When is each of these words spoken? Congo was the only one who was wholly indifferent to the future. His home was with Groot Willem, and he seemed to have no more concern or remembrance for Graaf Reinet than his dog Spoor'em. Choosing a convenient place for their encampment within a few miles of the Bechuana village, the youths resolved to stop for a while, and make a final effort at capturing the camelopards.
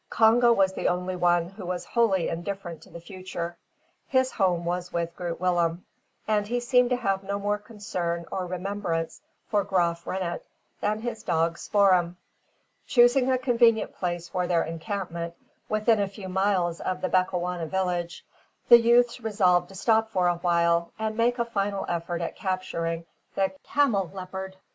Congo 0.09 0.51
was 0.51 0.73
the 0.73 0.87
only 0.87 1.15
one 1.15 1.49
who 1.49 1.63
was 1.63 1.85
wholly 1.85 2.27
indifferent 2.27 2.81
to 2.81 2.89
the 2.89 2.99
future. 2.99 3.55
His 4.07 4.31
home 4.31 4.65
was 4.65 4.91
with 4.91 5.15
Groot 5.15 5.39
Willem, 5.39 5.85
and 6.27 6.47
he 6.47 6.59
seemed 6.59 6.89
to 6.89 6.95
have 6.95 7.21
no 7.21 7.37
more 7.37 7.59
concern 7.59 8.25
or 8.31 8.47
remembrance 8.47 9.21
for 9.47 9.63
Graaf 9.63 10.07
Reinet 10.07 10.43
than 10.79 11.01
his 11.01 11.21
dog 11.21 11.59
Spoor'em. 11.59 12.17
Choosing 12.87 13.29
a 13.29 13.37
convenient 13.37 13.93
place 13.95 14.27
for 14.27 14.47
their 14.47 14.63
encampment 14.63 15.35
within 15.69 15.99
a 15.99 16.07
few 16.07 16.27
miles 16.29 16.79
of 16.81 17.01
the 17.01 17.07
Bechuana 17.09 17.67
village, 17.67 18.25
the 18.69 18.79
youths 18.81 19.21
resolved 19.21 19.69
to 19.69 19.75
stop 19.75 20.09
for 20.09 20.27
a 20.27 20.37
while, 20.37 20.91
and 20.97 21.15
make 21.15 21.37
a 21.37 21.45
final 21.45 21.85
effort 21.87 22.21
at 22.23 22.35
capturing 22.35 23.05
the 23.35 23.51
camelopards. 23.63 24.55